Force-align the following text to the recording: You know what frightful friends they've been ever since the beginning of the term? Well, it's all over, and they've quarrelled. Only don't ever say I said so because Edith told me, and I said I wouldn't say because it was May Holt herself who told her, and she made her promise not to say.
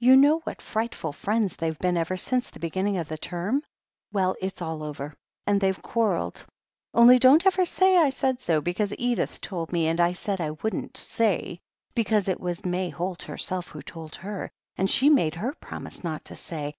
You 0.00 0.16
know 0.16 0.40
what 0.40 0.60
frightful 0.60 1.14
friends 1.14 1.56
they've 1.56 1.78
been 1.78 1.96
ever 1.96 2.18
since 2.18 2.50
the 2.50 2.58
beginning 2.60 2.98
of 2.98 3.08
the 3.08 3.16
term? 3.16 3.62
Well, 4.12 4.36
it's 4.38 4.60
all 4.60 4.84
over, 4.84 5.14
and 5.46 5.58
they've 5.58 5.80
quarrelled. 5.80 6.44
Only 6.92 7.18
don't 7.18 7.46
ever 7.46 7.64
say 7.64 7.96
I 7.96 8.10
said 8.10 8.38
so 8.38 8.60
because 8.60 8.92
Edith 8.98 9.40
told 9.40 9.72
me, 9.72 9.86
and 9.86 9.98
I 9.98 10.12
said 10.12 10.42
I 10.42 10.50
wouldn't 10.50 10.98
say 10.98 11.58
because 11.94 12.28
it 12.28 12.38
was 12.38 12.66
May 12.66 12.90
Holt 12.90 13.22
herself 13.22 13.68
who 13.68 13.80
told 13.80 14.16
her, 14.16 14.50
and 14.76 14.90
she 14.90 15.08
made 15.08 15.36
her 15.36 15.54
promise 15.54 16.04
not 16.04 16.26
to 16.26 16.36
say. 16.36 16.70